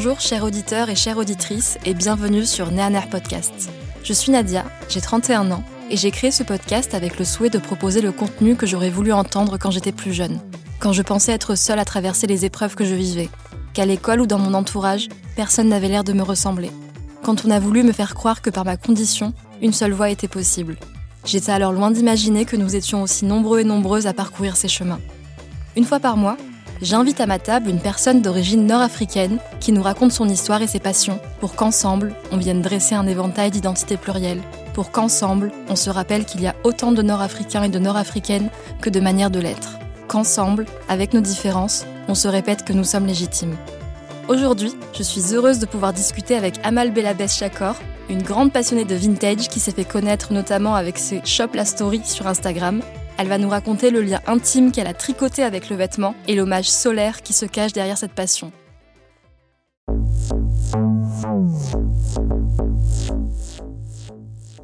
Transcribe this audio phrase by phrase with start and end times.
[0.00, 3.68] Bonjour chers auditeurs et chères auditrices et bienvenue sur Néaner Podcast.
[4.04, 7.58] Je suis Nadia, j'ai 31 ans et j'ai créé ce podcast avec le souhait de
[7.58, 10.38] proposer le contenu que j'aurais voulu entendre quand j'étais plus jeune,
[10.78, 13.28] quand je pensais être seule à traverser les épreuves que je vivais,
[13.74, 16.70] qu'à l'école ou dans mon entourage, personne n'avait l'air de me ressembler,
[17.24, 20.28] quand on a voulu me faire croire que par ma condition, une seule voie était
[20.28, 20.76] possible.
[21.24, 25.00] J'étais alors loin d'imaginer que nous étions aussi nombreux et nombreuses à parcourir ces chemins.
[25.74, 26.36] Une fois par mois,
[26.82, 30.78] j'invite à ma table une personne d'origine nord-africaine qui nous raconte son histoire et ses
[30.78, 34.42] passions, pour qu'ensemble, on vienne dresser un éventail d'identités plurielles,
[34.74, 38.90] pour qu'ensemble, on se rappelle qu'il y a autant de nord-africains et de nord-africaines que
[38.90, 43.56] de manières de l'être, qu'ensemble, avec nos différences, on se répète que nous sommes légitimes.
[44.28, 47.76] Aujourd'hui, je suis heureuse de pouvoir discuter avec Amal Belabès Chakor,
[48.10, 52.02] une grande passionnée de vintage qui s'est fait connaître notamment avec ses Shop La Story
[52.04, 52.82] sur Instagram
[53.18, 56.70] elle va nous raconter le lien intime qu'elle a tricoté avec le vêtement et l'hommage
[56.70, 58.52] solaire qui se cache derrière cette passion.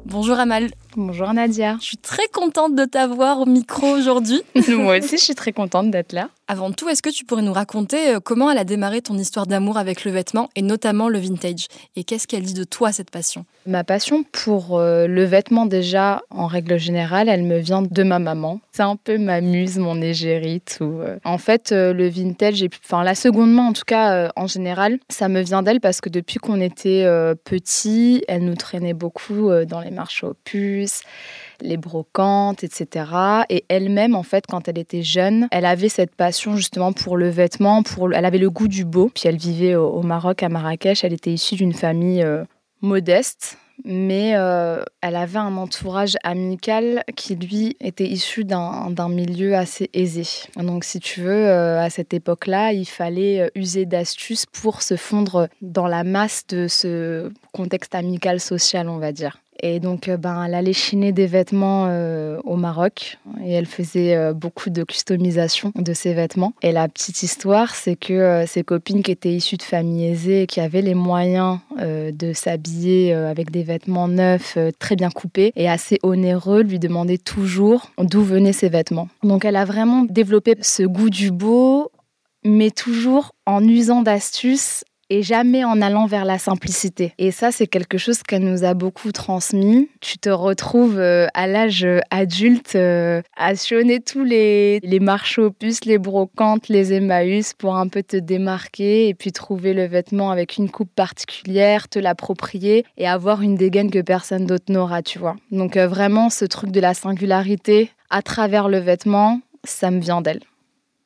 [0.05, 0.71] Bonjour Amal.
[0.97, 1.75] Bonjour Nadia.
[1.81, 4.41] Je suis très contente de t'avoir au micro aujourd'hui.
[4.69, 6.29] Moi aussi, je suis très contente d'être là.
[6.47, 9.47] Avant tout, est-ce que tu pourrais nous raconter euh, comment elle a démarré ton histoire
[9.47, 11.67] d'amour avec le vêtement et notamment le vintage?
[11.95, 13.45] Et qu'est-ce qu'elle dit de toi, cette passion?
[13.65, 18.19] Ma passion pour euh, le vêtement, déjà, en règle générale, elle me vient de ma
[18.19, 18.61] maman.
[18.71, 20.77] C'est un peu ma muse, mon égérite.
[20.81, 24.99] Ou, euh, En fait, le vintage, enfin la seconde main en tout cas, en général,
[25.09, 27.05] ça me vient d'elle parce que depuis qu'on était
[27.43, 30.84] petit, elle nous traînait beaucoup dans les marchés aux puces
[31.61, 33.05] les brocantes, etc.
[33.49, 37.29] Et elle-même, en fait, quand elle était jeune, elle avait cette passion justement pour le
[37.29, 39.11] vêtement, pour, elle avait le goût du beau.
[39.13, 41.03] Puis elle vivait au, Maroc, à Marrakech.
[41.03, 42.43] Elle était issue d'une famille euh,
[42.81, 49.89] modeste, mais euh, elle avait un entourage amical qui, lui, était issu d'un milieu assez
[49.93, 50.25] aisé.
[50.55, 55.47] Donc, si tu veux, euh, à cette époque-là, il fallait user d'astuces pour se fondre
[55.61, 59.39] dans la masse de ce contexte amical social, on va dire.
[59.61, 64.15] Et donc, euh, ben, elle allait chiner des vêtements euh, au Maroc et elle faisait
[64.15, 66.53] euh, beaucoup de customisation de ses vêtements.
[66.61, 70.47] Et la petite histoire, c'est que ses copines qui étaient issues de familles aisées et
[70.47, 75.99] qui avaient les moyens de s'habiller avec des vêtements neufs, très bien coupés et assez
[76.03, 79.07] onéreux, lui demandaient toujours d'où venaient ces vêtements.
[79.23, 81.91] Donc, elle a vraiment développé ce goût du beau
[82.45, 87.13] mais toujours en usant d'astuces et jamais en allant vers la simplicité.
[87.17, 89.89] Et ça, c'est quelque chose qu'elle nous a beaucoup transmis.
[90.01, 95.41] Tu te retrouves euh, à l'âge euh, adulte euh, à sionner tous les, les marchés
[95.41, 100.31] opus, les brocantes, les Emmaüs pour un peu te démarquer et puis trouver le vêtement
[100.31, 105.19] avec une coupe particulière, te l'approprier et avoir une dégaine que personne d'autre n'aura, tu
[105.19, 105.35] vois.
[105.51, 110.41] Donc vraiment, ce truc de la singularité à travers le vêtement, ça me vient d'elle.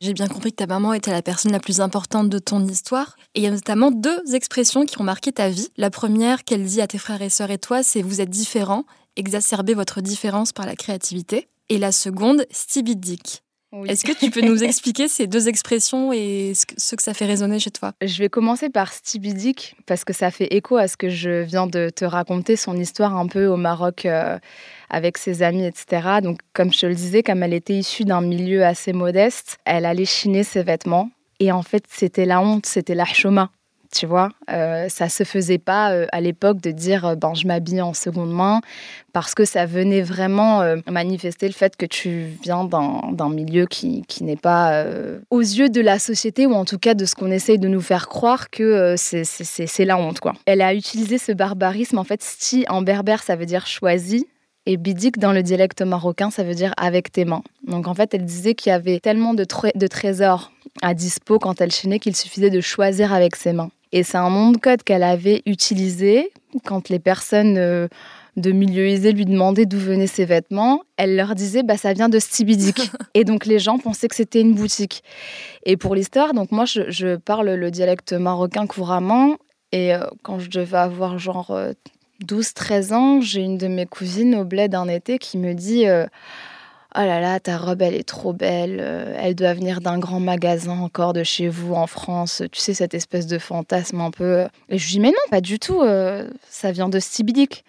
[0.01, 3.17] J'ai bien compris que ta maman était la personne la plus importante de ton histoire.
[3.35, 5.67] Et il y a notamment deux expressions qui ont marqué ta vie.
[5.75, 8.85] La première qu'elle dit à tes frères et sœurs et toi, c'est vous êtes différents,
[9.17, 11.49] exacerbez votre différence par la créativité.
[11.67, 13.43] Et la seconde, stibidique.
[13.87, 17.59] Est-ce que tu peux nous expliquer ces deux expressions et ce que ça fait résonner
[17.59, 17.91] chez toi?
[18.01, 21.67] Je vais commencer par stibidique parce que ça fait écho à ce que je viens
[21.67, 24.39] de te raconter, son histoire un peu au Maroc euh,
[24.89, 26.19] avec ses amis, etc.
[26.21, 29.85] Donc, comme je te le disais, comme elle était issue d'un milieu assez modeste, elle
[29.85, 31.09] allait chiner ses vêtements.
[31.39, 33.49] Et en fait, c'était la honte, c'était la choma
[33.91, 34.29] tu vois.
[34.51, 37.93] Euh, ça se faisait pas euh, à l'époque de dire euh, ben, je m'habille en
[37.93, 38.61] seconde main
[39.13, 44.03] parce que ça venait vraiment euh, manifester le fait que tu viens d'un milieu qui,
[44.07, 44.85] qui n'est pas
[45.29, 47.81] aux yeux de la société ou en tout cas de ce qu'on essaye de nous
[47.81, 50.19] faire croire que c'est la honte.
[50.19, 50.33] quoi.
[50.45, 51.97] Elle a utilisé ce barbarisme.
[51.97, 54.27] En fait, sti en berbère, ça veut dire choisi.
[54.71, 57.41] Et bidik dans le dialecte marocain, ça veut dire avec tes mains.
[57.65, 59.43] Donc en fait, elle disait qu'il y avait tellement de,
[59.73, 60.51] de trésors
[60.83, 63.71] à dispo quand elle chinait qu'il suffisait de choisir avec ses mains.
[63.93, 66.31] Et c'est un nom de code qu'elle avait utilisé
[66.65, 67.87] quand les personnes euh,
[68.37, 70.83] de milieu aisé lui demandaient d'où venaient ses vêtements.
[70.97, 72.91] Elle leur disait bah ça vient de Stibidic.
[73.15, 75.03] et donc les gens pensaient que c'était une boutique.
[75.65, 79.35] Et pour l'histoire, donc moi je, parle le dialecte marocain couramment.
[79.71, 81.49] Et euh, quand je devais avoir genre
[82.25, 85.85] 12-13 ans, j'ai une de mes cousines au bled d'un été qui me dit
[86.95, 88.79] Oh là là, ta robe, elle est trop belle.
[88.81, 92.41] Euh, elle doit venir d'un grand magasin encore de chez vous en France.
[92.51, 94.47] Tu sais, cette espèce de fantasme un peu.
[94.69, 95.81] Et je lui dis, mais non, pas du tout.
[95.81, 97.63] Euh, ça vient de Stibidic.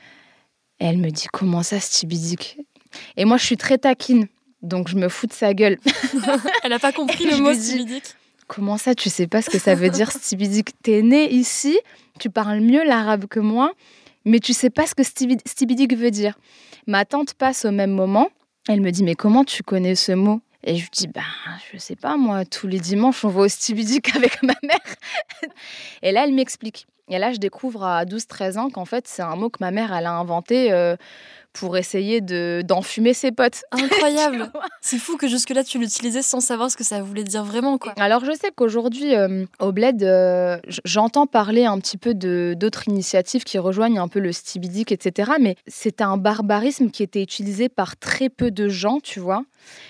[0.81, 2.57] Et elle me dit, comment ça, Stibidic?
[3.19, 4.27] Et moi, je suis très taquine.
[4.63, 5.79] Donc, je me fous de sa gueule.
[6.65, 8.15] elle n'a pas compris le mot Stibidic.
[8.47, 10.71] Comment ça, tu sais pas ce que ça veut dire Stibidic?
[10.83, 11.79] T'es né ici,
[12.19, 13.73] tu parles mieux l'arabe que moi,
[14.25, 16.39] mais tu sais pas ce que Stibidic veut dire.
[16.87, 18.29] Ma tante passe au même moment
[18.69, 20.41] elle me dit, mais comment tu connais ce mot?
[20.63, 21.23] Et je lui dis, ben,
[21.73, 24.79] je sais pas, moi, tous les dimanches, on va au Stibidic avec ma mère.
[26.03, 26.87] et là, elle m'explique.
[27.09, 29.93] Et là, je découvre à 12-13 ans qu'en fait, c'est un mot que ma mère,
[29.93, 30.97] elle a inventé euh,
[31.53, 33.63] pour essayer de, d'enfumer ses potes.
[33.73, 34.51] Incroyable
[34.81, 37.93] C'est fou que jusque-là, tu l'utilisais sans savoir ce que ça voulait dire vraiment, quoi.
[37.99, 42.89] Alors, je sais qu'aujourd'hui, euh, au Bled, euh, j'entends parler un petit peu de, d'autres
[42.89, 45.33] initiatives qui rejoignent un peu le stibidic, etc.
[45.41, 49.45] Mais c'était un barbarisme qui était utilisé par très peu de gens, tu vois.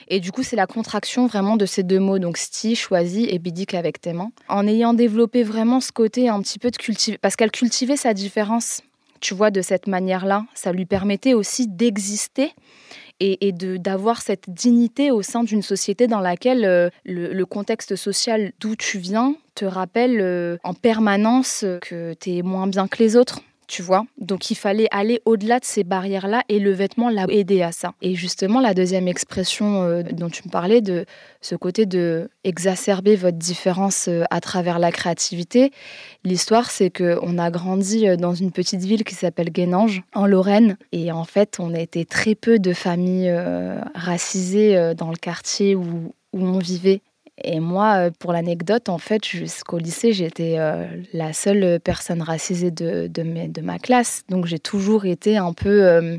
[0.09, 3.39] Et du coup, c'est la contraction vraiment de ces deux mots, donc sti, choisi, et
[3.39, 4.33] bidic avec tes mains.
[4.49, 8.15] En ayant développé vraiment ce côté un petit peu de cultiver, parce qu'elle cultivait sa
[8.15, 8.83] différence
[9.20, 10.44] tu vois, de cette manière-là.
[10.55, 12.52] Ça lui permettait aussi d'exister
[13.20, 18.76] et, d'avoir cette dignité au sein d'une société dans laquelle euh, le, contexte social d'où
[18.76, 23.40] tu viens te rappelle euh, en permanence que tu es moins bien que les autres
[23.70, 24.05] tu vois.
[24.19, 27.94] Donc il fallait aller au-delà de ces barrières-là et le vêtement l'a aidé à ça.
[28.02, 31.06] Et justement, la deuxième expression euh, dont tu me parlais, de
[31.40, 35.70] ce côté de exacerber votre différence euh, à travers la créativité,
[36.25, 40.76] l'histoire c'est qu'on a grandi euh, dans une petite ville qui s'appelle Guénange, en Lorraine.
[40.90, 43.32] Et en fait, on était très peu de familles
[43.94, 47.02] racisées dans le quartier où on vivait.
[47.44, 52.70] Et moi, euh, pour l'anecdote, en fait, jusqu'au lycée, j'étais euh, la seule personne racisée
[52.70, 54.25] de, de, ma classe.
[54.28, 56.19] Donc j'ai toujours été un peu euh,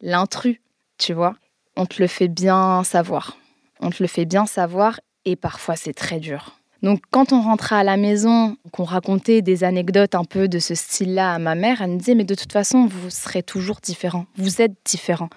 [0.00, 0.60] l'intrus,
[0.98, 1.34] tu vois.
[1.76, 3.36] On te le fait bien savoir.
[3.80, 6.58] On te le fait bien savoir et parfois c'est très dur.
[6.82, 10.74] Donc quand on rentrait à la maison, qu'on racontait des anecdotes un peu de ce
[10.74, 14.26] style-là à ma mère, elle me disait mais de toute façon vous serez toujours différent,
[14.36, 15.30] vous êtes différent.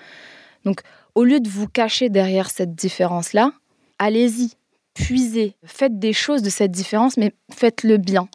[0.66, 0.82] Donc
[1.16, 3.54] au lieu de vous cacher derrière cette différence-là,
[3.98, 4.52] allez-y,
[5.64, 8.28] faites des choses de cette différence, mais faites-le bien.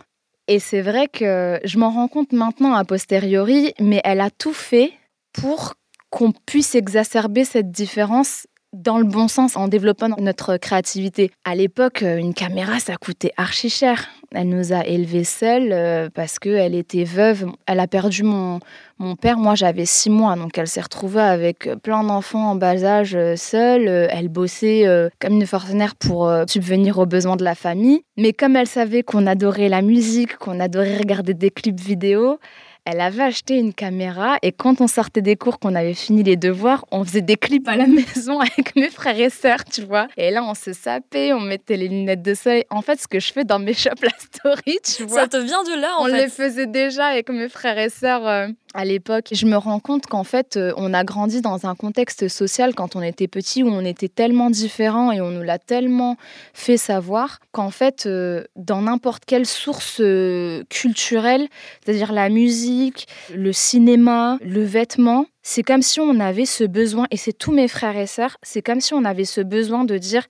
[0.49, 4.53] Et c'est vrai que je m'en rends compte maintenant a posteriori, mais elle a tout
[4.53, 4.93] fait
[5.33, 5.75] pour
[6.11, 11.31] qu'on puisse exacerber cette différence dans le bon sens en développant notre créativité.
[11.45, 14.09] À l'époque, euh, une caméra, ça coûtait archi cher.
[14.35, 17.47] Elle nous a élevés seuls euh, parce qu'elle était veuve.
[17.67, 18.61] Elle a perdu mon,
[18.99, 19.37] mon père.
[19.37, 23.37] Moi, j'avais six mois, donc elle s'est retrouvée avec plein d'enfants en bas âge euh,
[23.37, 23.89] seule.
[23.89, 24.87] Elle bossait
[25.21, 28.03] comme une forcenaire pour subvenir aux besoins de la famille.
[28.17, 32.39] Mais comme elle savait qu'on adorait la musique, qu'on adorait regarder des clips vidéo,
[32.85, 36.37] elle avait acheté une caméra et quand on sortait des cours, qu'on avait fini les
[36.37, 40.09] devoirs, on faisait des clips à la maison avec mes frères et sœurs, tu vois.
[40.17, 42.65] Et là, on se sapait, on mettait les lunettes de soleil.
[42.71, 45.21] En fait, ce que je fais dans mes shops la story, tu vois.
[45.21, 46.13] Ça te vient de là, en on fait.
[46.13, 48.27] On les faisait déjà avec mes frères et sœurs.
[48.27, 49.29] Euh, à l'époque.
[49.33, 52.97] Je me rends compte qu'en fait, euh, on a grandi dans un contexte social quand
[52.97, 56.17] on était petit où on était tellement différents et on nous l'a tellement
[56.55, 61.49] fait savoir qu'en fait, euh, dans n'importe quelle source euh, culturelle,
[61.85, 67.17] c'est-à-dire la musique, le cinéma, le vêtement, c'est comme si on avait ce besoin, et
[67.17, 70.27] c'est tous mes frères et sœurs, c'est comme si on avait ce besoin de dire,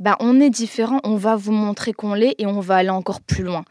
[0.00, 3.20] bah, on est différent, on va vous montrer qu'on l'est et on va aller encore
[3.20, 3.64] plus loin.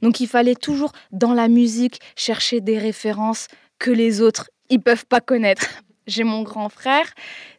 [0.00, 3.48] Donc il fallait toujours, dans la musique, chercher des références
[3.82, 5.66] que les autres, ils peuvent pas connaître.
[6.06, 7.06] J'ai mon grand frère,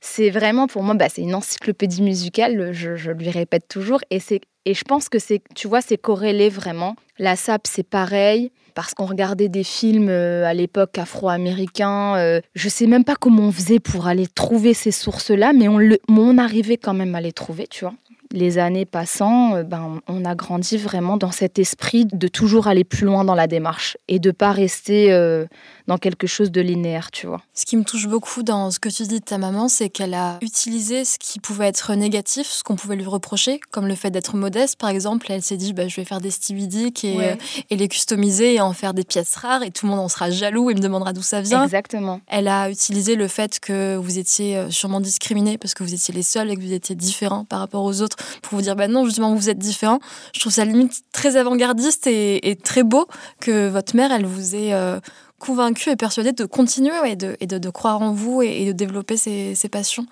[0.01, 4.19] c'est vraiment pour moi, bah, c'est une encyclopédie musicale, je, lui répète toujours, et,
[4.65, 6.95] et je pense que c'est, tu vois, c'est corrélé vraiment.
[7.19, 12.17] La SAP, c'est pareil, parce qu'on regardait des films euh, à l'époque afro-américains.
[12.17, 16.37] Euh, je sais même pas comment on faisait pour aller trouver ces sources-là, mais on,
[16.37, 17.93] arrivait quand même à les trouver, tu vois
[18.33, 22.83] les années passant, euh, ben, on a grandi vraiment dans cet esprit de toujours aller
[22.83, 25.45] plus loin dans la démarche et de pas rester euh,
[25.87, 27.41] dans quelque chose de linéaire, tu vois.
[27.53, 30.13] Ce qui me touche beaucoup dans ce que tu dis de ta maman, c'est qu'elle
[30.13, 34.11] a utilisé ce qui pouvait être négatif, ce qu'on pouvait lui reprocher, comme le fait
[34.11, 35.27] d'être modeste, par exemple.
[35.29, 37.35] Elle s'est dit, bah, je vais faire des Stevie Dick et, euh,
[37.69, 40.31] et, les customiser et en faire des pièces rares et tout le monde en sera
[40.31, 41.63] jaloux et me demandera d'où ça vient.
[41.63, 42.21] Exactement.
[42.27, 46.13] Elle a utilisé le fait que vous étiez euh, sûrement discriminés parce que vous étiez
[46.13, 48.87] les seuls et que vous étiez différents par rapport aux autres pour vous dire, bah
[48.87, 49.99] non, justement, vous êtes différents.
[50.33, 53.07] Je trouve ça limite très avant-gardiste et, très beau
[53.39, 54.99] que votre mère, elle vous ait euh,
[55.39, 59.17] convaincu et persuadé de continuer et, de, et de, croire en vous et, de développer
[59.17, 60.05] ses, passions.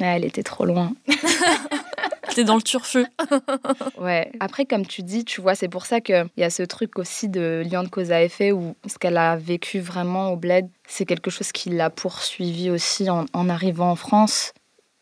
[0.00, 0.92] elle était trop loin.
[2.34, 3.06] T'es dans le turfeu.
[4.00, 4.30] ouais.
[4.38, 7.28] Après, comme tu dis, tu vois, c'est pour ça qu'il y a ce truc aussi
[7.28, 11.04] de lien de cause à effet où ce qu'elle a vécu vraiment au bled, c'est
[11.04, 14.52] quelque chose qui l'a poursuivi aussi en, en arrivant en France.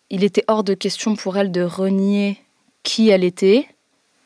[0.09, 2.40] Il était hors de question pour elle de renier
[2.85, 3.66] qui elle était.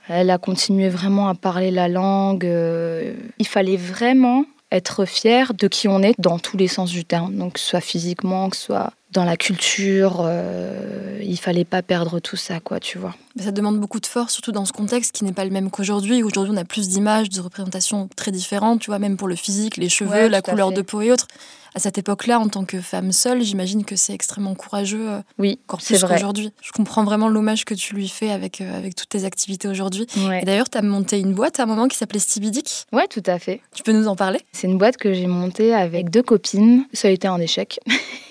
[0.08, 2.44] Elle a continué vraiment à parler la langue.
[2.44, 7.04] Euh, il fallait vraiment être fier de qui on est dans tous les sens du
[7.04, 11.64] terme, donc que ce soit physiquement, que ce soit dans la culture, euh, il fallait
[11.64, 13.14] pas perdre tout ça, quoi, tu vois.
[13.38, 16.22] Ça demande beaucoup de force, surtout dans ce contexte qui n'est pas le même qu'aujourd'hui.
[16.22, 19.76] Aujourd'hui, on a plus d'images, de représentations très différentes, tu vois, même pour le physique,
[19.76, 21.28] les cheveux, la couleur de peau et autres.
[21.74, 25.08] À cette époque-là, en tant que femme seule, j'imagine que c'est extrêmement courageux.
[25.08, 26.52] Euh, oui, encore plus qu'aujourd'hui.
[26.62, 30.06] Je comprends vraiment l'hommage que tu lui fais avec, euh, avec toutes tes activités aujourd'hui.
[30.42, 32.86] Et d'ailleurs, tu as monté une boîte à un moment qui s'appelait Stevie Dick.
[32.92, 33.60] Ouais, tout à fait.
[33.72, 34.40] Tu peux nous en parler?
[34.50, 36.86] C'est une boîte que j'ai montée avec deux copines.
[36.92, 37.78] Ça a été un échec.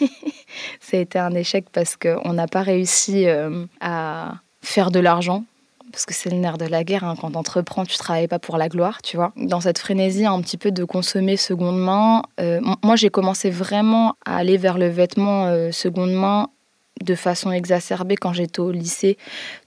[0.82, 5.44] ça a été un échec parce qu'on n'a pas réussi euh, à faire de l'argent.
[5.92, 7.16] Parce que c'est le nerf de la guerre, hein.
[7.20, 9.32] quand tu entreprends, tu travailles pas pour la gloire, tu vois.
[9.36, 14.16] Dans cette frénésie un petit peu de consommer seconde main, euh, moi j'ai commencé vraiment
[14.26, 16.50] à aller vers le vêtement euh, seconde main
[17.02, 19.18] de façon exacerbée quand j'étais au lycée.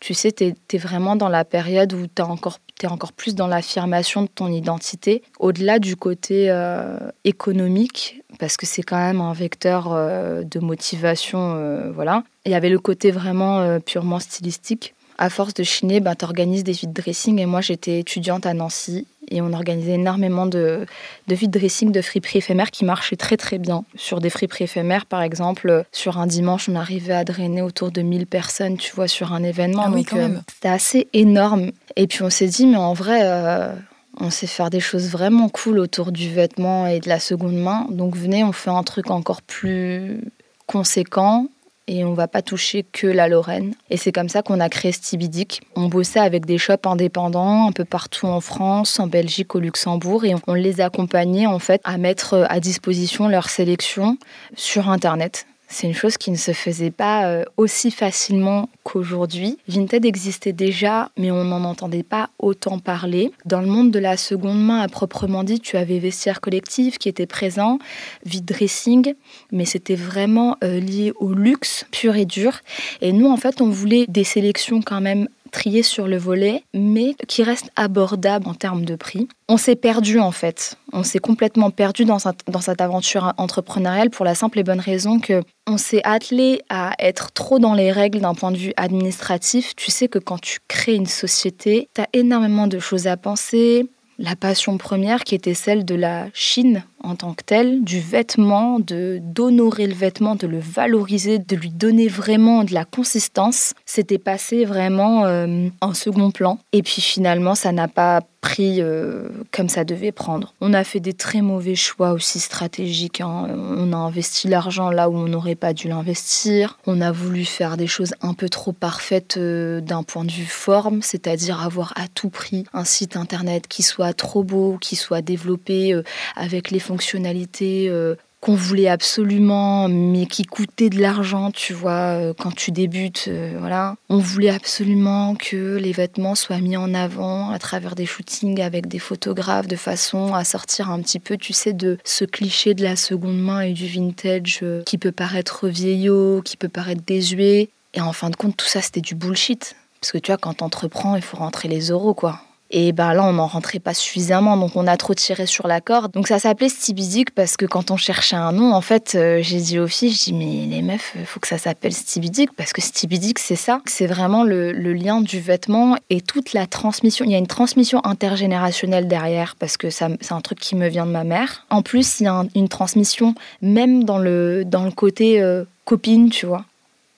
[0.00, 3.46] Tu sais, tu es, vraiment dans la période où tu encore, es encore plus dans
[3.46, 9.32] l'affirmation de ton identité, au-delà du côté euh, économique, parce que c'est quand même un
[9.32, 11.90] vecteur euh, de motivation.
[11.94, 12.22] Voilà.
[12.44, 16.64] Il y avait le côté vraiment purement stylistique à force de chiner, ben, tu organises
[16.64, 17.38] des vide dressing.
[17.38, 20.84] Et moi, j'étais étudiante à Nancy et on organisait énormément de,
[21.28, 23.84] de vide dressing, de friperies éphémères qui marchaient très très bien.
[23.94, 28.02] Sur des friperies éphémères, par exemple, sur un dimanche, on arrivait à drainer autour de
[28.02, 29.84] 1000 personnes, tu vois, sur un événement.
[29.86, 30.42] Ah oui, quand même.
[30.52, 31.70] C'était assez énorme.
[31.94, 33.72] Et puis on s'est dit, mais en vrai, euh,
[34.18, 37.86] on sait faire des choses vraiment cool autour du vêtement et de la seconde main.
[37.90, 40.20] Donc venez, on fait un truc encore plus
[40.66, 41.46] conséquent
[41.86, 43.74] et on va pas toucher que la Lorraine.
[43.90, 45.62] Et c'est comme ça qu'on a créé Stibidic.
[45.74, 50.24] On bossait avec des shops indépendants un peu partout en France, en Belgique, au Luxembourg
[50.24, 54.18] et on les accompagnait en fait à mettre à disposition leur sélection
[54.56, 55.46] sur internet.
[55.72, 59.56] C'est une chose qui ne se faisait pas euh, aussi facilement qu'aujourd'hui.
[59.68, 63.32] Vinted existait déjà, mais on n'en entendait pas autant parler.
[63.46, 67.08] Dans le monde de la seconde main, à proprement dit, tu avais Vestiaire Collectif qui
[67.08, 67.78] était présent,
[68.26, 69.14] Vide Dressing,
[69.50, 72.60] mais c'était vraiment euh, lié au luxe pur et dur.
[73.00, 77.14] Et nous, en fait, on voulait des sélections quand même trié sur le volet, mais
[77.28, 79.28] qui reste abordable en termes de prix.
[79.48, 80.76] On s'est perdu en fait.
[80.92, 85.42] On s'est complètement perdu dans, cette aventure entrepreneuriale pour la simple et bonne raison que
[85.66, 89.76] on s'est attelé à être trop dans les règles d'un point de vue administratif.
[89.76, 93.86] Tu sais que quand tu crées une société, tu as énormément de choses à penser,
[94.18, 98.78] la passion première qui était celle de la Chine en tant que telle, du vêtement,
[98.78, 104.18] de d'honorer le vêtement, de le valoriser, de lui donner vraiment de la consistance, c'était
[104.18, 106.58] passé vraiment euh, en second plan.
[106.72, 110.52] Et puis finalement, ça n'a pas pris euh, comme ça devait prendre.
[110.60, 113.20] On a fait des très mauvais choix aussi stratégiques.
[113.20, 113.46] Hein.
[113.50, 116.76] On a investi l'argent là où on n'aurait pas dû l'investir.
[116.86, 120.44] On a voulu faire des choses un peu trop parfaites euh, d'un point de vue
[120.44, 125.22] forme, c'est-à-dire avoir à tout prix un site internet qui soit trop beau, qui soit
[125.22, 126.02] développé
[126.34, 132.34] avec les fonctionnalités euh, qu'on voulait absolument, mais qui coûtaient de l'argent, tu vois, euh,
[132.36, 133.94] quand tu débutes, euh, voilà.
[134.10, 138.88] On voulait absolument que les vêtements soient mis en avant à travers des shootings avec
[138.88, 142.82] des photographes, de façon à sortir un petit peu, tu sais, de ce cliché de
[142.82, 147.70] la seconde main et du vintage qui peut paraître vieillot, qui peut paraître désuet.
[147.94, 149.76] Et en fin de compte, tout ça, c'était du bullshit.
[150.00, 152.40] Parce que tu vois, quand t'entreprends, il faut rentrer les euros, quoi.
[152.74, 155.82] Et ben là, on n'en rentrait pas suffisamment, donc on a trop tiré sur la
[155.82, 156.12] corde.
[156.12, 159.60] Donc ça s'appelait Stibidic parce que quand on cherchait un nom, en fait, euh, j'ai
[159.60, 162.72] dit aux filles, je dis mais les meufs, il faut que ça s'appelle Stibidic parce
[162.72, 163.82] que Stibidic, c'est ça.
[163.84, 167.26] C'est vraiment le, lien du vêtement et toute la transmission.
[167.26, 171.04] Il y a une transmission intergénérationnelle derrière parce que c'est un truc qui me vient
[171.04, 171.66] de ma mère.
[171.68, 176.30] En plus, il y a une transmission même dans le, dans le côté euh, copine,
[176.30, 176.64] tu vois.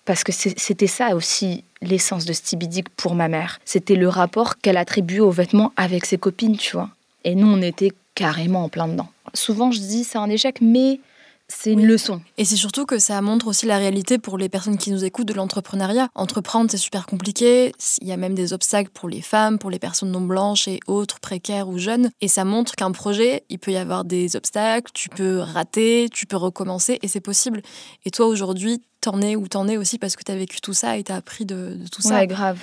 [0.04, 3.60] Parce que c'était ça aussi l'essence de Stevie pour ma mère.
[3.64, 6.90] C'était le rapport qu'elle attribue aux vêtements avec ses copines, tu vois.
[7.24, 9.08] Et nous, on était carrément en plein dedans.
[9.32, 11.00] Souvent, je dis c'est un échec, mais
[11.48, 12.22] c'est une leçon.
[12.38, 15.28] Et c'est surtout que ça montre aussi la réalité pour les personnes qui nous écoutent
[15.28, 16.08] de l'entrepreneuriat.
[16.14, 17.72] Entreprendre, c'est super compliqué.
[18.00, 20.80] Il y a même des obstacles pour les femmes, pour les personnes non blanches et
[20.86, 22.10] autres, précaires ou jeunes.
[22.20, 26.26] Et ça montre qu'un projet, il peut y avoir des obstacles, tu peux rater, tu
[26.26, 27.62] peux recommencer et c'est possible.
[28.06, 30.96] Et toi, aujourd'hui, t'en es ou t'en es aussi parce que t'as vécu tout ça
[30.96, 32.20] et t'as appris de, tout ça.
[32.20, 32.58] Ouais, grave.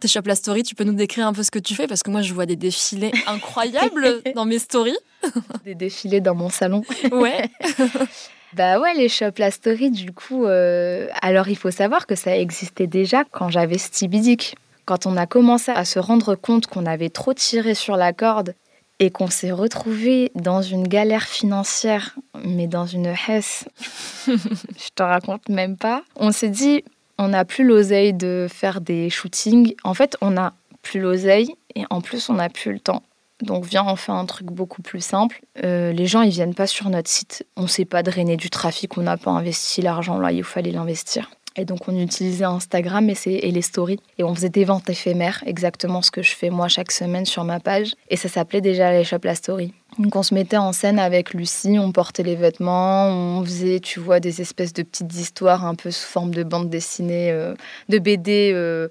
[0.00, 1.86] Tes Shop La Story, tu peux nous décrire un peu ce que tu fais?
[1.86, 4.96] Parce que moi, je vois des défilés incroyables dans mes stories.
[5.66, 6.82] Des défilés dans mon salon.
[7.12, 7.50] Ouais.
[8.54, 12.34] bah ouais, les Shop La Story, du coup, euh, alors il faut savoir que ça
[12.38, 14.56] existait déjà quand j'avais Stevie Dick.
[14.86, 18.54] Quand on a commencé à se rendre compte qu'on avait trop tiré sur la corde
[19.00, 22.14] et qu'on s'est retrouvé dans une galère financière,
[22.44, 23.64] mais dans une hesse,
[24.26, 26.84] je te raconte même pas, on s'est dit,
[27.18, 29.74] on n'a plus l'oseille de faire des shootings.
[29.84, 30.52] En fait, on n'a
[30.82, 33.02] plus l'oseille et en plus, on n'a plus le temps.
[33.42, 35.40] Donc viens, on fait un truc beaucoup plus simple.
[35.64, 37.46] Euh, les gens, ils viennent pas sur notre site.
[37.56, 40.72] On ne sait pas drainer du trafic, on n'a pas investi l'argent là, il fallait
[40.72, 41.30] l'investir.
[41.56, 44.00] Et donc on utilisait Instagram et, les stories.
[44.18, 47.44] Et on faisait des ventes éphémères, exactement ce que je fais moi chaque semaine sur
[47.44, 47.94] ma page.
[48.08, 49.72] Et ça s'appelait déjà les Shop La Story.
[49.98, 53.98] Donc on se mettait en scène avec Lucie, on portait les vêtements, on faisait, tu
[53.98, 57.54] vois, des espèces de petites histoires un peu sous forme de bande dessinée, euh,
[57.88, 58.88] de BD, euh,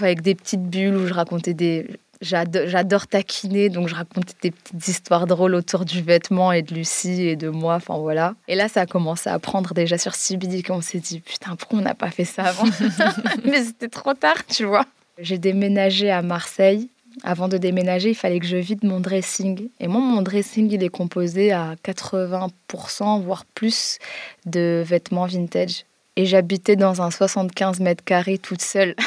[0.00, 1.86] avec des petites bulles où je racontais des...
[2.20, 7.22] J'adore taquiner, donc je racontais des petites histoires drôles autour du vêtement et de Lucie
[7.22, 8.34] et de moi, enfin voilà.
[8.46, 11.78] Et là, ça a commencé à prendre déjà sur CBD, on s'est dit, putain, pourquoi
[11.78, 12.64] on n'a pas fait ça avant
[13.44, 14.84] Mais c'était trop tard, tu vois.
[15.18, 16.90] J'ai déménagé à Marseille
[17.22, 19.68] avant de déménager, il fallait que je vide mon dressing.
[19.80, 23.98] Et moi, mon dressing, il est composé à 80%, voire plus,
[24.46, 25.84] de vêtements vintage.
[26.16, 28.94] Et j'habitais dans un 75 mètres carrés toute seule.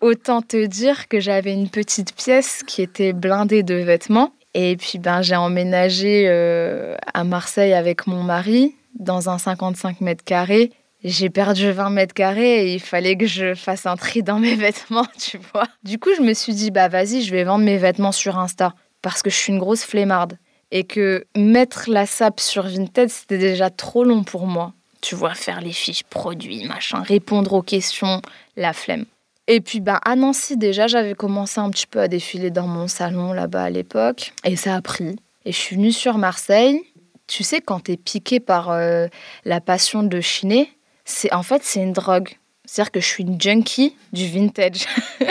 [0.00, 4.32] Autant te dire que j'avais une petite pièce qui était blindée de vêtements.
[4.54, 10.24] Et puis, ben, j'ai emménagé euh, à Marseille avec mon mari dans un 55 mètres
[10.24, 14.38] carrés j'ai perdu 20 mètres carrés et il fallait que je fasse un tri dans
[14.38, 15.66] mes vêtements, tu vois.
[15.82, 18.74] Du coup, je me suis dit, bah vas-y, je vais vendre mes vêtements sur Insta
[19.02, 20.38] parce que je suis une grosse flemmarde.
[20.72, 24.72] Et que mettre la sape sur Vinted, c'était déjà trop long pour moi.
[25.00, 28.22] Tu vois, faire les fiches produits, machin, répondre aux questions,
[28.56, 29.06] la flemme.
[29.52, 32.86] Et puis, bah, à Nancy, déjà, j'avais commencé un petit peu à défiler dans mon
[32.86, 34.32] salon là-bas à l'époque.
[34.44, 35.16] Et ça a pris.
[35.44, 36.80] Et je suis venue sur Marseille.
[37.26, 39.08] Tu sais, quand t'es piqué par euh,
[39.44, 40.70] la passion de chiner,
[41.04, 42.36] c'est en fait c'est une drogue.
[42.64, 44.86] C'est-à-dire que je suis une junkie du vintage.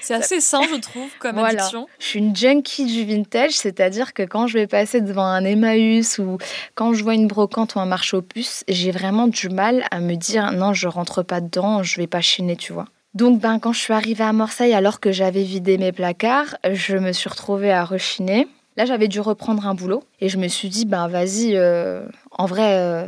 [0.00, 1.68] C'est assez sain, je trouve, comme voilà.
[1.98, 6.18] Je suis une junkie du vintage, c'est-à-dire que quand je vais passer devant un Emmaüs
[6.18, 6.38] ou
[6.74, 10.00] quand je vois une brocante ou un marché aux puces, j'ai vraiment du mal à
[10.00, 12.86] me dire non, je rentre pas dedans, je vais pas chiner, tu vois.
[13.14, 16.96] Donc, ben, quand je suis arrivée à Marseille, alors que j'avais vidé mes placards, je
[16.96, 18.48] me suis retrouvée à rechiner.
[18.76, 22.46] Là, j'avais dû reprendre un boulot et je me suis dit, ben, vas-y, euh, en
[22.46, 23.06] vrai, euh,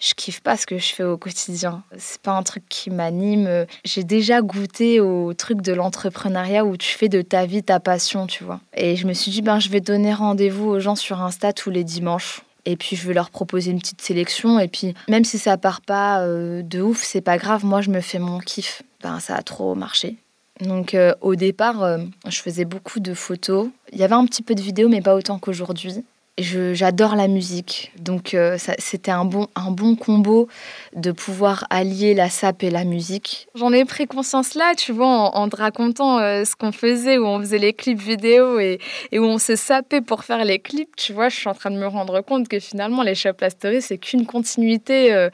[0.00, 1.82] je kiffe pas ce que je fais au quotidien.
[1.98, 3.66] C'est pas un truc qui m'anime.
[3.84, 8.26] J'ai déjà goûté au truc de l'entrepreneuriat où tu fais de ta vie ta passion,
[8.26, 8.60] tu vois.
[8.74, 11.70] Et je me suis dit, ben, je vais donner rendez-vous aux gens sur Insta tous
[11.70, 12.40] les dimanches.
[12.64, 14.58] Et puis je vais leur proposer une petite sélection.
[14.58, 17.64] Et puis même si ça part pas euh, de ouf, c'est pas grave.
[17.64, 18.82] Moi, je me fais mon kiff.
[19.02, 20.16] Ben, ça a trop marché.
[20.60, 23.68] Donc euh, au départ, euh, je faisais beaucoup de photos.
[23.92, 26.04] Il y avait un petit peu de vidéos, mais pas autant qu'aujourd'hui
[26.38, 27.92] j'adore la musique.
[27.98, 30.48] Donc euh, c'était un bon, un bon combo
[30.94, 33.48] de pouvoir allier la sape et la musique.
[33.54, 37.26] J'en ai pris conscience là, tu vois, en, te racontant euh, ce qu'on faisait, où
[37.26, 38.78] on faisait les clips vidéo et,
[39.12, 40.94] et, où on se sapait pour faire les clips.
[40.96, 43.82] Tu vois, je suis en train de me rendre compte que finalement, les Shop Story,
[43.82, 45.30] c'est qu'une continuité euh,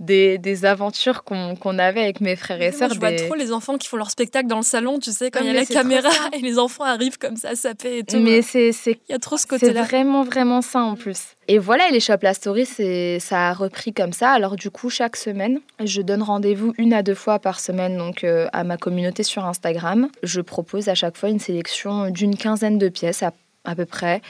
[0.00, 2.92] des, des, aventures qu'on avait avec mes frères et sœurs.
[2.92, 5.40] je vois trop les enfants qui font leur spectacle dans le salon, tu sais, quand
[5.40, 8.18] il y a la caméra et les enfants arrivent comme ça, saper et tout.
[8.18, 8.70] Mais c'est...
[8.86, 9.72] Il y a trop ce côté-là.
[9.84, 11.34] C'est vraiment, vraiment vraiment ça en plus.
[11.48, 14.30] Et voilà, les Shop La Story, ça a repris comme ça.
[14.30, 18.22] Alors du coup, chaque semaine, je donne rendez-vous une à deux fois par semaine donc
[18.22, 20.08] euh, à ma communauté sur Instagram.
[20.22, 23.32] Je propose à chaque fois une sélection d'une quinzaine de pièces à,
[23.64, 24.22] à peu près,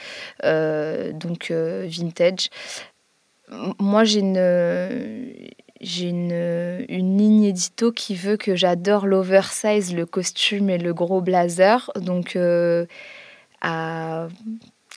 [0.43, 2.49] euh, donc euh, vintage.
[3.79, 10.71] Moi, j'ai une j'ai une, une, ligne édito qui veut que j'adore l'oversize, le costume
[10.71, 11.91] et le gros blazer.
[11.95, 12.37] Donc,
[13.61, 14.27] à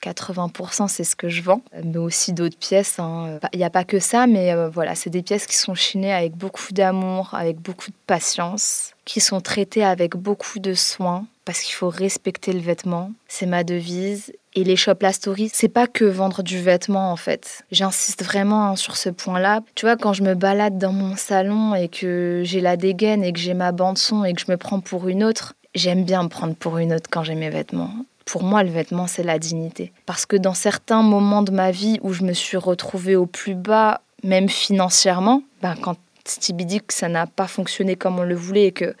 [0.03, 2.99] 80% c'est ce que je vends, mais aussi d'autres pièces.
[2.99, 3.39] Hein.
[3.53, 6.13] Il n'y a pas que ça, mais euh, voilà, c'est des pièces qui sont chinées
[6.13, 11.61] avec beaucoup d'amour, avec beaucoup de patience, qui sont traitées avec beaucoup de soin, parce
[11.61, 13.11] qu'il faut respecter le vêtement.
[13.27, 14.33] C'est ma devise.
[14.55, 17.63] Et les shops La Story, c'est pas que vendre du vêtement en fait.
[17.71, 19.61] J'insiste vraiment sur ce point-là.
[19.73, 23.33] Tu vois, quand je me balade dans mon salon et que j'ai la dégaine et
[23.33, 26.21] que j'ai ma bande son et que je me prends pour une autre, j'aime bien
[26.23, 27.93] me prendre pour une autre quand j'ai mes vêtements.
[28.25, 29.91] Pour moi, le vêtement, c'est la dignité.
[30.05, 33.55] Parce que dans certains moments de ma vie où je me suis retrouvée au plus
[33.55, 38.35] bas, même financièrement, ben, quand Stevie dit que ça n'a pas fonctionné comme on le
[38.35, 38.95] voulait et que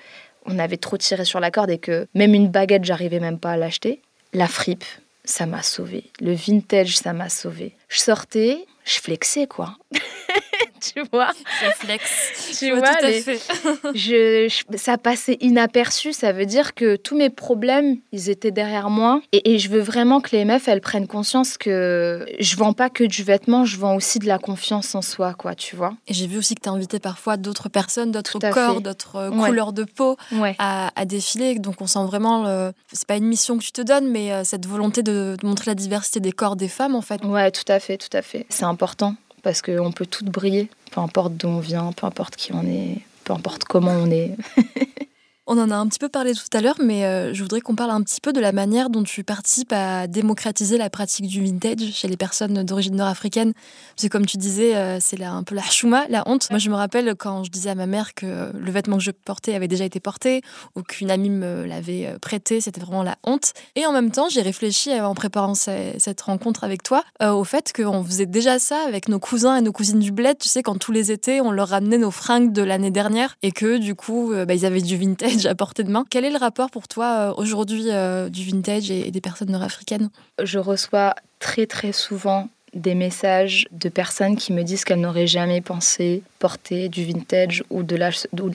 [0.45, 3.51] on avait trop tiré sur la corde et que même une baguette, j'arrivais même pas
[3.51, 4.01] à l'acheter,
[4.33, 4.83] la fripe,
[5.23, 6.05] ça m'a sauvé.
[6.19, 7.75] Le vintage, ça m'a sauvé.
[7.87, 9.77] Je sortais, je flexais, quoi.
[10.93, 11.29] tu vois
[11.61, 12.57] Je flex.
[12.59, 13.39] Tu vois, tout à les- fait.
[13.93, 16.13] je, je- ça passait inaperçu.
[16.13, 19.21] Ça veut dire que tous mes problèmes, ils étaient derrière moi.
[19.31, 22.89] Et, et je veux vraiment que les meufs, elles prennent conscience que je vends pas
[22.89, 25.93] que du vêtement, je vends aussi de la confiance en soi, quoi, tu vois.
[26.07, 29.29] Et j'ai vu aussi que tu as invité parfois d'autres personnes, d'autres corps, d'autres euh,
[29.29, 29.47] Ouais.
[29.49, 30.55] couleurs de peau Ouais.
[30.59, 31.55] à, à défiler.
[31.59, 32.71] Donc on sent vraiment, le...
[32.91, 35.71] c'est pas une mission que tu te donnes, mais euh, cette volonté de, de montrer
[35.71, 37.23] la diversité des corps des femmes en fait.
[37.23, 38.45] Ouais, tout à fait, tout à fait.
[38.49, 42.53] C'est important parce qu'on peut toutes briller, peu importe d'où on vient, peu importe qui
[42.53, 44.35] on est, peu importe comment on est.
[45.45, 47.75] On en a un petit peu parlé tout à l'heure, mais euh, je voudrais qu'on
[47.75, 51.43] parle un petit peu de la manière dont tu participes à démocratiser la pratique du
[51.43, 53.51] vintage chez les personnes d'origine nord-africaine.
[53.93, 56.49] Parce que comme tu disais, euh, c'est un peu la chouma, la honte.
[56.49, 59.11] Moi, je me rappelle quand je disais à ma mère que le vêtement que je
[59.11, 60.43] portais avait déjà été porté
[60.77, 63.51] ou qu'une amie me l'avait euh, prêté, c'était vraiment la honte.
[63.75, 67.73] Et en même temps, j'ai réfléchi en préparant ce- cette rencontre avec toi au fait
[67.75, 70.37] qu'on faisait déjà ça avec nos cousins et nos cousines du bled.
[70.37, 73.51] Tu sais, quand tous les étés, on leur ramenait nos fringues de l'année dernière et
[73.51, 76.05] que du coup, bah, ils avaient du vintage à portée de main.
[76.09, 80.09] Quel est le rapport pour toi euh, aujourd'hui euh, du vintage et, des personnes nord-africaines?
[80.41, 85.61] Je reçois très très souvent des messages de personnes qui me disent qu'elles n'auraient jamais
[85.61, 88.09] pensé porter du vintage ou de la,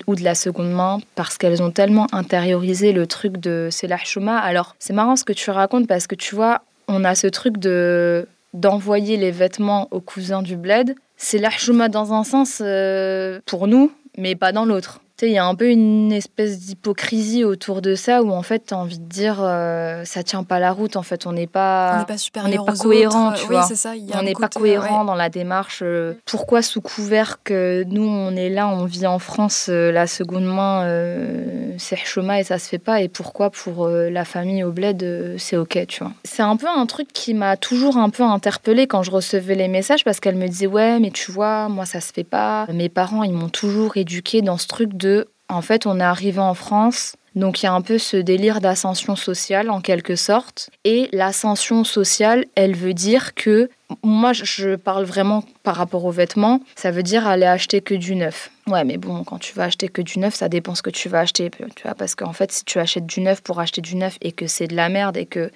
[0.08, 3.98] ou- de la seconde main parce qu'elles ont tellement intériorisé le truc de c'est la
[3.98, 4.36] chouma.
[4.38, 7.58] Alors c'est marrant ce que tu racontes parce que tu vois, on a ce truc
[7.58, 10.94] de d'envoyer les vêtements aux cousins du bled.
[11.16, 15.00] C'est la chouma dans un sens euh, pour nous, mais pas dans l'autre.
[15.22, 18.74] Il y a un peu une espèce d'hypocrisie autour de ça où en fait, tu
[18.74, 20.96] as envie de dire euh, ça tient pas la route.
[20.96, 22.06] En fait, on n'est pas.
[22.36, 23.62] On pas cohérent, tu oui, vois.
[23.64, 23.92] ça.
[24.14, 25.06] on n'est pas cohérent ouais.
[25.06, 25.80] dans la démarche.
[25.82, 30.06] euh, Pourquoi sous couvert que nous on est là, on vit en France, euh, la
[30.06, 34.24] seconde main euh, c'est chôma et ça se fait pas et pourquoi pour euh, la
[34.24, 36.12] famille au bled c'est ok tu vois.
[36.24, 39.68] C'est un peu un truc qui m'a toujours un peu interpellée quand je recevais les
[39.68, 42.66] messages parce qu'elle me disait ouais mais tu vois moi ça se fait pas.
[42.72, 45.07] Mes parents ils m'ont toujours éduquée dans ce truc de
[45.48, 48.60] en fait on est arrivé en France donc il y a un peu ce délire
[48.60, 50.70] d'ascension sociale en quelque sorte.
[50.84, 53.70] Et l'ascension sociale, elle veut dire que,
[54.02, 58.16] moi je- parle vraiment par rapport aux vêtements, ça veut dire aller acheter que du
[58.16, 58.50] neuf.
[58.66, 61.08] Ouais mais bon, quand tu vas acheter que du neuf, ça dépend ce que tu
[61.08, 61.48] vas acheter.
[61.76, 64.32] Tu vois, parce qu'en fait si tu achètes du neuf pour acheter du neuf et
[64.32, 65.52] que c'est de la merde et que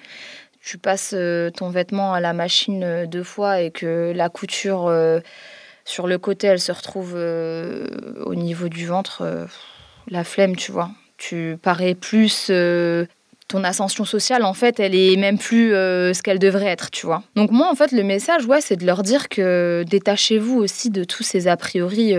[0.61, 4.87] tu passes euh, ton vêtement à la machine euh, deux fois et que la couture
[4.87, 5.19] euh,
[5.85, 7.87] sur le côté elle se retrouve euh,
[8.25, 9.45] au niveau du ventre, euh,
[10.07, 10.89] la flemme tu vois.
[11.17, 13.05] Tu parais plus euh,
[13.47, 17.23] ton ascension sociale en fait elle est même plus ce qu'elle devrait être tu vois.
[17.35, 21.03] Donc moi en fait le message ouais c'est de leur dire que détachez-vous aussi de
[21.03, 22.13] tous ces a priori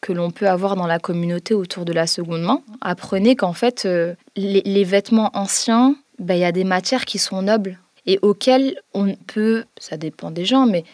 [0.00, 2.62] que l'on peut avoir dans la communauté autour de la seconde main.
[2.80, 3.88] Apprenez qu'en fait
[4.36, 9.14] les, vêtements anciens ben, il y a des matières qui sont nobles et auxquelles on
[9.26, 10.84] peut ça dépend des gens mais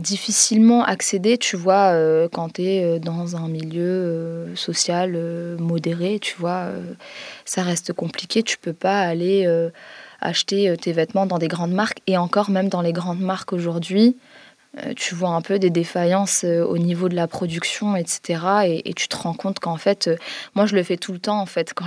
[0.00, 6.18] difficilement accéder, tu vois, euh, quand tu es dans un milieu euh, social euh, modéré,
[6.20, 6.92] tu vois, euh,
[7.44, 8.42] ça reste compliqué.
[8.42, 9.70] Tu peux pas aller euh,
[10.20, 13.52] acheter euh, tes vêtements dans des grandes marques et encore même dans les grandes marques
[13.52, 14.16] aujourd'hui.
[14.78, 18.82] euh, tu vois un peu des défaillances euh, au niveau de la production, etc.
[18.84, 20.16] Et, tu te rends compte qu'en fait, euh,
[20.54, 21.86] moi je le fais tout le temps en fait quand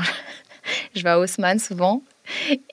[0.95, 2.01] je, vais à Haussmann souvent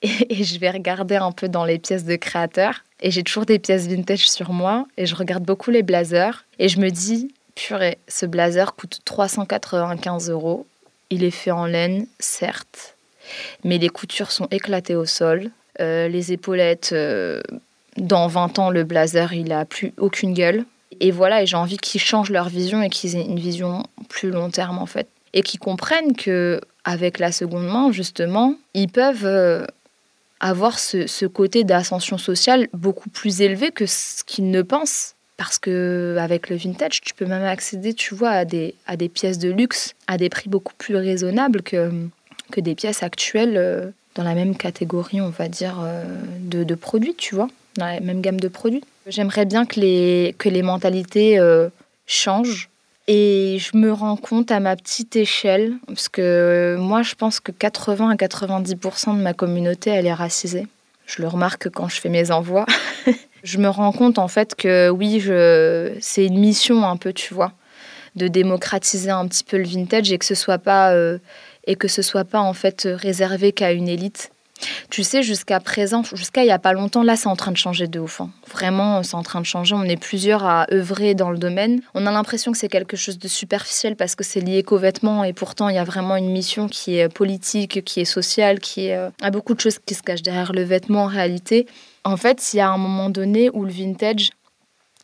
[0.02, 2.84] et je vais regarder un peu dans les pièces de créateurs.
[3.00, 4.86] Et j'ai toujours des pièces vintage sur moi.
[4.96, 6.44] Et je regarde beaucoup les blazers.
[6.58, 10.66] Et je me dis, purée, ce blazer coûte 395 euros.
[11.10, 12.96] Il est fait en laine, certes.
[13.64, 15.50] Mais les coutures sont éclatées au sol.
[15.80, 17.40] Euh, les épaulettes, euh,
[17.96, 20.64] dans 20 ans, le blazer, il a plus aucune gueule.
[21.00, 24.30] Et voilà, et j'ai envie qu'ils changent leur vision et qu'ils aient une vision plus
[24.30, 25.08] long terme, en fait.
[25.34, 29.66] Et qu'ils comprennent que avec la seconde main, justement, ils peuvent euh,
[30.40, 35.14] avoir ce, ce côté d'ascension sociale beaucoup plus élevé que ce qu'ils ne pensent.
[35.36, 39.08] Parce que avec le vintage, tu peux même accéder, tu vois, à des, à des
[39.08, 41.92] pièces de luxe à des prix beaucoup plus raisonnables que,
[42.50, 46.02] que des pièces actuelles euh, dans la même catégorie, on va dire, euh,
[46.40, 48.82] de, de produits, tu vois, dans la même gamme de produits.
[49.06, 51.68] J'aimerais bien que les, que les mentalités euh,
[52.06, 52.68] changent.
[53.10, 57.52] Et je me rends compte à ma petite échelle, parce que moi je pense que
[57.52, 60.66] 80 à 90% de ma communauté, elle est racisée.
[61.06, 62.66] Je le remarque quand je fais mes envois.
[63.42, 65.22] je me rends compte en fait que oui,
[66.00, 67.52] c'est une mission un peu, tu vois,
[68.14, 71.18] de démocratiser un petit peu le vintage et que ce soit pas euh,
[71.66, 74.32] et que ce soit pas en fait réservé qu'à une élite.
[74.90, 77.56] Tu sais, jusqu'à présent, jusqu'à il n'y a pas longtemps, là, c'est en train de
[77.56, 78.20] changer de ouf.
[78.20, 78.30] Hein.
[78.50, 79.74] Vraiment, c'est en train de changer.
[79.74, 81.80] On est plusieurs à œuvrer dans le domaine.
[81.94, 85.24] On a l'impression que c'est quelque chose de superficiel parce que c'est lié qu'aux vêtements
[85.24, 88.90] et pourtant, il y a vraiment une mission qui est politique, qui est sociale, qui.
[88.90, 91.66] Euh, a beaucoup de choses qui se cachent derrière le vêtement en réalité.
[92.04, 94.30] En fait, il y a un moment donné où le vintage,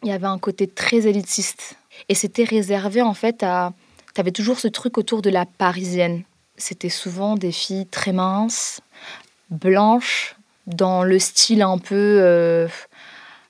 [0.02, 1.76] il y avait un côté très élitiste.
[2.08, 3.72] Et c'était réservé, en fait, à...
[4.14, 6.22] Tu avais toujours ce truc autour de la parisienne.
[6.56, 8.80] C'était souvent des filles très minces,
[9.54, 10.36] blanche,
[10.66, 12.68] dans le style un peu euh,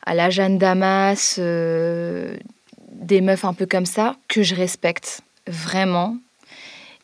[0.04, 2.36] à la Jeanne Damas, euh,
[2.90, 6.16] des meufs un peu comme ça, que je respecte vraiment.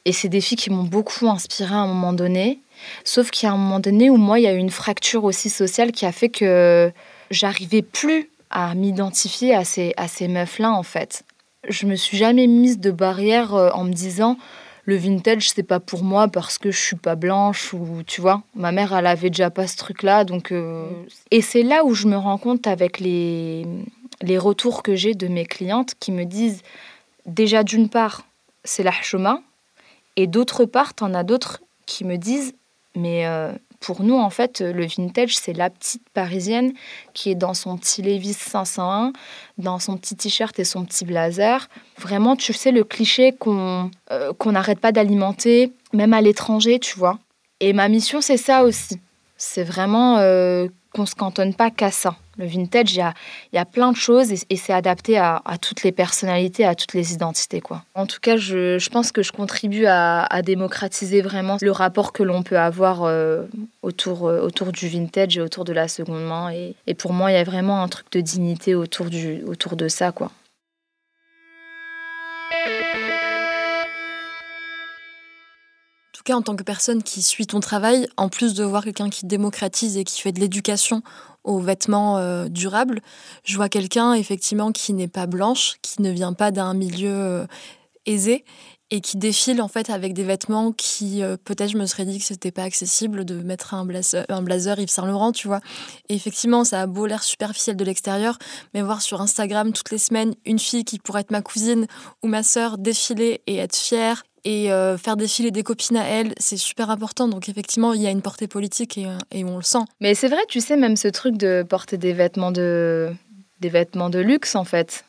[0.05, 2.61] Et c'est des filles qui m'ont beaucoup inspiré à un moment donné.
[3.05, 5.25] Sauf qu'il y a un moment donné où moi, il y a eu une fracture
[5.25, 6.91] aussi sociale qui a fait que
[7.31, 11.23] j'arrivais plus à m'identifier à ces, à ces meufs-là, en fait.
[11.69, 14.39] Je me suis jamais mise de barrière euh, en me disant
[14.85, 18.43] le vintage c'est pas pour moi parce que je suis pas blanche ou tu vois.
[18.55, 20.87] Ma mère elle avait déjà pas ce truc là donc euh,
[21.31, 23.67] et c'est là où je me rends compte avec les
[24.23, 26.63] les retours que j'ai de mes clientes qui me disent
[27.27, 28.25] déjà d'une part
[28.65, 29.43] c'est la chemin
[30.17, 32.55] et d'autre part t'en as d'autres qui me disent
[32.97, 36.73] mais euh, pour nous, en fait, le vintage, c'est la petite parisienne
[37.15, 39.13] qui est dans son petit Levi's 501,
[39.57, 41.69] dans son petit t-shirt et son petit blazer.
[41.99, 46.99] Vraiment, tu sais, le cliché qu'on euh, qu'on n'arrête pas d'alimenter, même à l'étranger, tu
[46.99, 47.19] vois.
[47.61, 49.01] Et ma mission, c'est ça aussi.
[49.39, 52.17] C'est vraiment euh, qu'on se cantonne pas qu'à ça.
[52.39, 53.15] Le vintage, il y a,
[53.53, 57.13] y a, plein de choses et, c'est adapté à, toutes les personnalités, à toutes les
[57.13, 57.61] identités.
[57.61, 57.83] Quoi.
[57.95, 62.23] En tout cas, je, je pense que je contribue à, démocratiser vraiment le rapport que
[62.23, 63.45] l'on peut avoir euh,
[63.83, 66.51] autour, euh, autour du vintage et autour de la seconde main.
[66.51, 69.77] Et, et, pour moi, il y a vraiment un truc de dignité autour, du, autour
[69.77, 70.13] de ça.
[70.13, 70.31] quoi.
[76.33, 79.97] En tant que personne qui suit ton travail, en plus de voir quelqu'un qui démocratise
[79.97, 81.03] et qui fait de l'éducation
[81.45, 83.01] aux vêtements euh, durables,
[83.45, 87.47] je vois quelqu'un effectivement qui n'est pas blanche, qui ne vient pas d'un milieu euh,
[88.07, 88.45] aisé
[88.91, 92.19] et qui défile en fait avec des vêtements qui euh, peut-être je me serais dit
[92.19, 95.61] que c'était pas accessible de mettre un blazer, un blazer Yves Saint Laurent, tu vois.
[96.09, 98.39] Et effectivement, ça a beau l'air superficiel de l'extérieur,
[98.75, 101.87] mais voir sur Instagram toutes les semaines une fille qui pourrait être ma cousine
[102.23, 106.33] ou ma sœur défiler et être fière et euh, faire défiler des copines à elle,
[106.39, 107.29] c'est super important.
[107.29, 109.85] Donc effectivement, il y a une portée politique et, euh, et on le sent.
[110.01, 113.11] Mais c'est vrai, tu sais, même ce truc de porter des vêtements de,
[113.61, 115.05] des vêtements de luxe, en fait,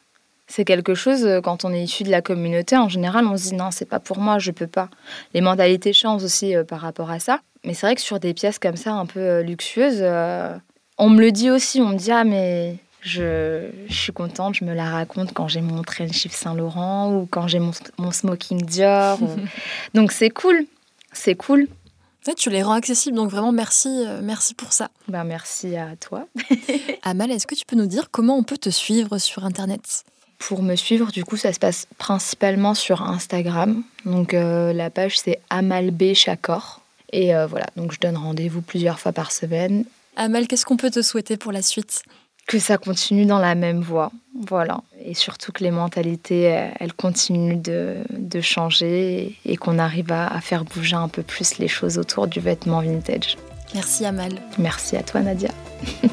[0.48, 3.50] c'est quelque chose, euh, quand on est issu de la communauté, en général, on se
[3.50, 4.90] dit non, c'est pas pour moi, je peux pas.
[5.34, 7.40] Les mentalités changent aussi par rapport à ça.
[7.64, 10.04] Mais c'est vrai que sur des pièces comme ça, un peu luxueuses,
[10.98, 14.74] on me le dit aussi, on me dit ah, mais je, suis contente, je me
[14.74, 19.20] la raconte quand j'ai mon trench Yves Saint Laurent ou quand j'ai mon, smoking Dior.
[19.94, 20.66] Donc c'est cool,
[21.12, 21.68] c'est cool.
[22.38, 24.92] tu les rends accessibles, donc vraiment merci, euh, merci pour ça.
[25.08, 26.28] Ben, merci à toi.
[27.04, 30.04] Amal, est-ce que tu peux nous dire comment on peut te suivre sur Internet?
[30.38, 33.84] Pour me suivre, du coup, ça se passe principalement sur Instagram.
[34.06, 36.82] Donc euh, la page c'est Amal B Chakor.
[37.14, 39.86] Et euh, voilà, donc je donne rendez-vous plusieurs fois par semaine.
[40.16, 42.04] Amal, qu'est-ce qu'on peut te souhaiter pour la suite?
[42.52, 44.12] Que ça continue dans la même voie.
[44.46, 44.82] Voilà.
[45.06, 50.28] Et surtout que les mentalités, euh, elles continuent de, de changer et, qu'on arrive à,
[50.28, 53.38] à, faire bouger un peu plus les choses autour du vêtement vintage.
[53.74, 54.34] Merci Amal.
[54.58, 55.52] Merci à toi Nadia.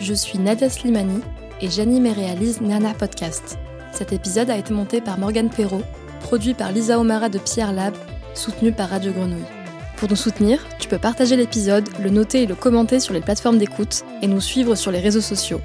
[0.00, 1.20] Je suis Nadia Slimani
[1.60, 3.58] et j'anime et réalise Nana Podcast.
[3.92, 5.84] Cet épisode a été monté par Morgane Perrault,
[6.20, 7.94] produit par Lisa Omara de Pierre Lab,
[8.34, 9.63] soutenu par Radio Grenouille.
[9.96, 13.58] Pour nous soutenir, tu peux partager l'épisode, le noter et le commenter sur les plateformes
[13.58, 15.60] d'écoute et nous suivre sur les réseaux sociaux.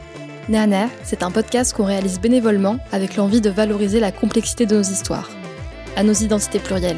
[0.49, 4.81] Nana, c'est un podcast qu'on réalise bénévolement avec l'envie de valoriser la complexité de nos
[4.81, 5.29] histoires,
[5.95, 6.97] à nos identités plurielles.